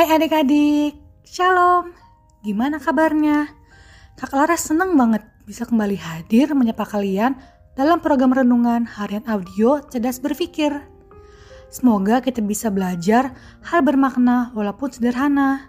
[0.00, 0.96] Hai adik-adik,
[1.28, 1.92] Shalom.
[2.40, 3.52] Gimana kabarnya?
[4.16, 7.36] Kak Lara seneng banget bisa kembali hadir menyapa kalian
[7.76, 10.72] dalam program renungan harian audio Cerdas Berpikir.
[11.68, 15.68] Semoga kita bisa belajar hal bermakna walaupun sederhana.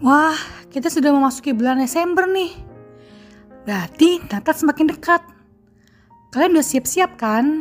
[0.00, 0.40] Wah,
[0.72, 2.56] kita sudah memasuki bulan Desember nih.
[3.68, 5.20] Berarti Natal semakin dekat.
[6.32, 7.60] Kalian udah siap-siap kan?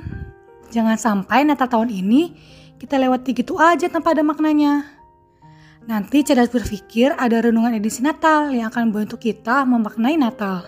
[0.71, 4.92] Jangan sampai Natal tahun ini kita lewati gitu aja tanpa ada maknanya.
[5.83, 10.63] Nanti cerdas berpikir ada renungan edisi Natal yang akan membantu kita memaknai Natal.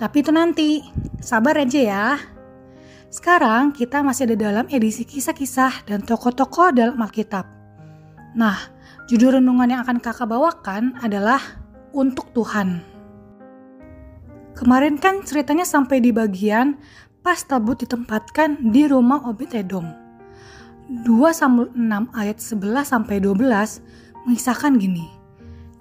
[0.00, 0.80] Tapi itu nanti,
[1.20, 2.06] sabar aja ya.
[3.12, 7.44] Sekarang kita masih ada dalam edisi kisah-kisah dan tokoh-tokoh dalam Alkitab.
[8.32, 8.56] Nah,
[9.12, 11.42] judul renungan yang akan kakak bawakan adalah
[11.90, 12.86] Untuk Tuhan.
[14.54, 16.78] Kemarin kan ceritanya sampai di bagian
[17.20, 19.90] pas tabut ditempatkan di rumah Obed Edom.
[20.90, 25.06] 2 Samuel 6 ayat 11 sampai 12 mengisahkan gini.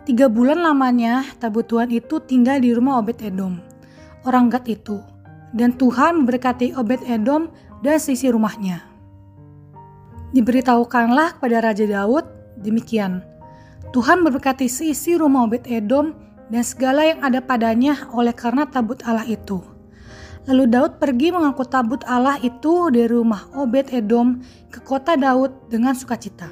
[0.08, 3.62] Tiga bulan lamanya tabut Tuhan itu tinggal di rumah Obed Edom,
[4.26, 5.00] orang Gad itu.
[5.50, 7.50] Dan Tuhan memberkati Obed Edom
[7.82, 8.86] dan sisi rumahnya.
[10.30, 12.26] Diberitahukanlah kepada Raja Daud
[12.62, 13.26] demikian.
[13.90, 16.14] Tuhan memberkati sisi rumah Obed Edom
[16.54, 19.62] dan segala yang ada padanya oleh karena tabut Allah itu
[20.50, 24.42] Lalu Daud pergi mengangkut tabut Allah itu dari rumah Obed Edom
[24.74, 26.50] ke kota Daud dengan sukacita.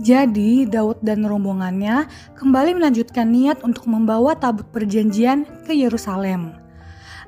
[0.00, 2.08] Jadi Daud dan rombongannya
[2.40, 6.56] kembali melanjutkan niat untuk membawa tabut perjanjian ke Yerusalem.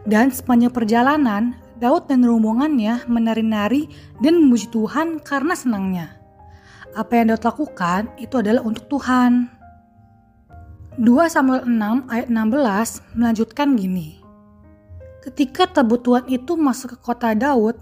[0.08, 3.92] Dan sepanjang perjalanan, Daud dan rombongannya menari-nari
[4.24, 6.16] dan memuji Tuhan karena senangnya.
[6.96, 9.52] Apa yang Daud lakukan itu adalah untuk Tuhan.
[10.94, 14.22] 2 Samuel 6 ayat 16 melanjutkan gini.
[15.20, 17.76] Ketika tabut Tuhan itu masuk ke kota Daud,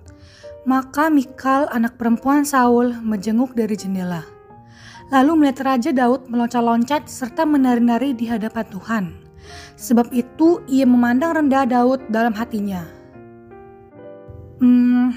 [0.65, 4.22] maka Mikal anak perempuan Saul menjenguk dari jendela.
[5.12, 9.05] Lalu melihat Raja Daud meloncat-loncat serta menari-nari di hadapan Tuhan.
[9.77, 12.81] Sebab itu ia memandang rendah Daud dalam hatinya.
[14.56, 15.12] Hmm,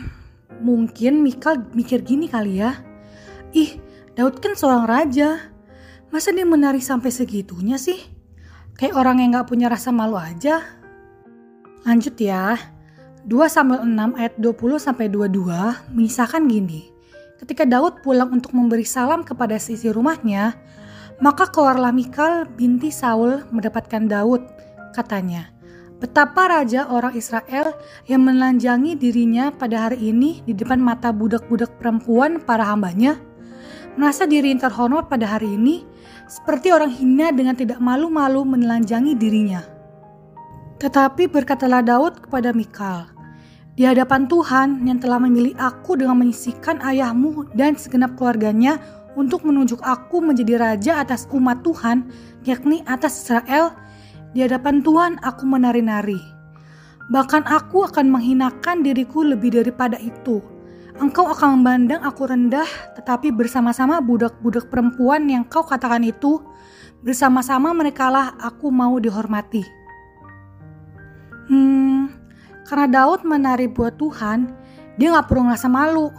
[0.59, 2.75] mungkin Mikal mikir gini kali ya.
[3.55, 3.79] Ih,
[4.19, 5.39] Daud kan seorang raja.
[6.11, 7.99] Masa dia menari sampai segitunya sih?
[8.75, 10.59] Kayak orang yang gak punya rasa malu aja.
[11.87, 12.59] Lanjut ya.
[13.23, 16.94] 2 Samuel 6 ayat 20 sampai 22 mengisahkan gini.
[17.35, 20.55] Ketika Daud pulang untuk memberi salam kepada sisi rumahnya,
[21.19, 24.39] maka keluarlah Mikal binti Saul mendapatkan Daud.
[24.95, 25.51] Katanya,
[25.99, 27.75] betapa raja orang Israel
[28.07, 33.19] yang menelanjangi dirinya pada hari ini di depan mata budak-budak perempuan para hambanya,
[33.99, 35.83] merasa diri terhonor pada hari ini,
[36.31, 39.63] seperti orang hina dengan tidak malu-malu menelanjangi dirinya.
[40.79, 43.14] Tetapi berkatalah Daud kepada Mikal,
[43.75, 48.79] di hadapan Tuhan yang telah memilih aku dengan menyisihkan ayahmu dan segenap keluarganya
[49.19, 52.07] untuk menunjuk aku menjadi raja atas umat Tuhan,
[52.47, 53.75] yakni atas Israel,
[54.31, 56.19] di hadapan Tuhan aku menari-nari.
[57.11, 60.39] Bahkan aku akan menghinakan diriku lebih daripada itu.
[60.95, 66.39] Engkau akan memandang aku rendah, tetapi bersama-sama budak-budak perempuan yang kau katakan itu,
[67.03, 69.84] bersama-sama merekalah aku mau dihormati.'
[72.65, 74.49] Karena Daud menari buat Tuhan,
[74.97, 76.09] dia gak perlu ngerasa malu.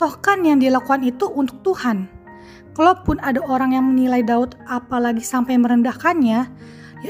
[0.00, 2.08] Toh kan yang dilakukan itu untuk Tuhan.
[2.72, 6.48] Kalaupun ada orang yang menilai Daud apalagi sampai merendahkannya,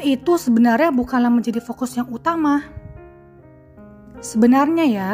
[0.02, 2.66] yaitu sebenarnya bukanlah menjadi fokus yang utama.
[4.18, 5.10] Sebenarnya ya,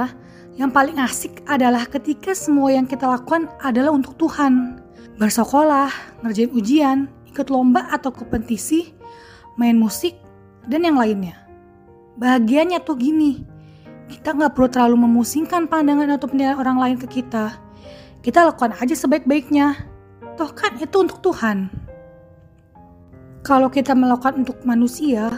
[0.56, 4.80] yang paling asik adalah ketika semua yang kita lakukan adalah untuk Tuhan.
[5.20, 5.92] Bersekolah,
[6.24, 8.96] ngerjain ujian, ikut lomba atau kompetisi,
[9.60, 10.16] main musik,
[10.64, 11.36] dan yang lainnya.
[12.18, 13.57] Bahagianya tuh gini,
[14.08, 17.60] kita nggak perlu terlalu memusingkan pandangan atau penilaian orang lain ke kita.
[18.25, 19.76] Kita lakukan aja sebaik-baiknya.
[20.40, 21.69] Toh kan itu untuk Tuhan.
[23.44, 25.31] Kalau kita melakukan untuk manusia,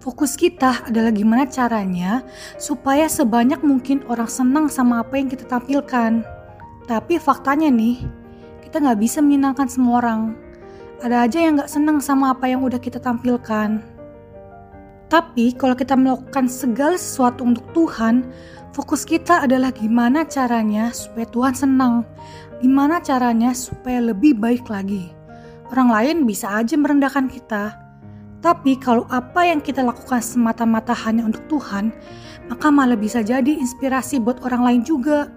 [0.00, 2.22] fokus kita adalah gimana caranya
[2.56, 6.22] supaya sebanyak mungkin orang senang sama apa yang kita tampilkan.
[6.86, 8.06] Tapi faktanya nih,
[8.62, 10.38] kita nggak bisa menyenangkan semua orang.
[11.02, 13.95] Ada aja yang nggak senang sama apa yang udah kita tampilkan.
[15.06, 18.26] Tapi kalau kita melakukan segala sesuatu untuk Tuhan,
[18.74, 21.94] fokus kita adalah gimana caranya supaya Tuhan senang.
[22.58, 25.14] Gimana caranya supaya lebih baik lagi.
[25.70, 27.78] Orang lain bisa aja merendahkan kita.
[28.42, 31.90] Tapi kalau apa yang kita lakukan semata-mata hanya untuk Tuhan,
[32.46, 35.30] maka malah bisa jadi inspirasi buat orang lain juga.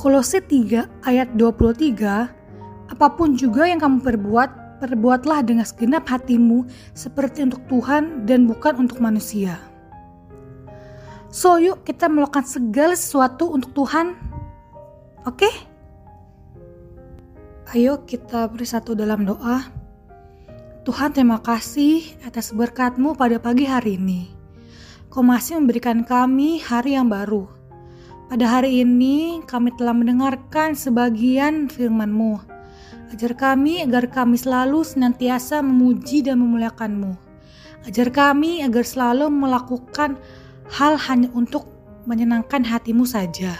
[0.00, 2.32] Kolose 3 ayat 23,
[2.88, 4.48] apa pun juga yang kamu perbuat,
[4.80, 6.64] perbuatlah dengan segenap hatimu
[6.96, 9.60] seperti untuk Tuhan dan bukan untuk manusia.
[11.30, 14.18] So yuk kita melakukan segala sesuatu untuk Tuhan.
[15.28, 15.46] Oke?
[15.46, 15.54] Okay?
[17.70, 19.62] Ayo kita bersatu dalam doa.
[20.82, 24.26] Tuhan terima kasih atas berkatmu pada pagi hari ini.
[25.06, 27.46] Kau masih memberikan kami hari yang baru.
[28.26, 32.59] Pada hari ini kami telah mendengarkan sebagian firman-Mu.
[33.10, 37.18] Ajar kami agar kami selalu senantiasa memuji dan memuliakan-Mu.
[37.90, 40.14] Ajar kami agar selalu melakukan
[40.70, 41.66] hal hanya untuk
[42.06, 43.58] menyenangkan hatimu saja.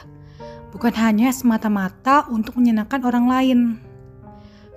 [0.70, 3.58] Bukan hanya semata-mata untuk menyenangkan orang lain.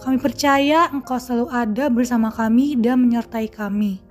[0.02, 4.02] Kami percaya Engkau selalu ada bersama kami dan menyertai kami.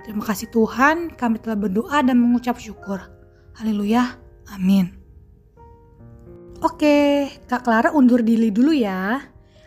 [0.00, 3.04] Terima kasih Tuhan, kami telah berdoa dan mengucap syukur.
[3.60, 4.16] Haleluya,
[4.48, 4.96] amin.
[6.64, 9.20] Oke, Kak Clara undur diri dulu ya.